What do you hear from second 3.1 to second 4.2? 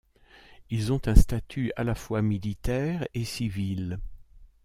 et civil.